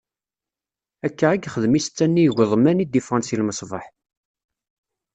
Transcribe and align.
Akka 1.07 1.27
i 1.33 1.37
yexdem 1.37 1.77
i 1.79 1.81
setta-nni 1.85 2.25
n 2.25 2.25
igeḍman 2.31 2.81
i 2.83 2.85
d-iffɣen 2.85 3.23
si 3.27 3.35
lmeṣbaḥ. 3.39 3.85